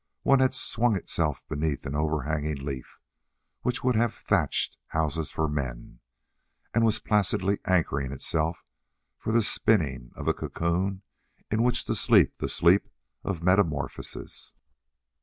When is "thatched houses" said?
4.15-5.29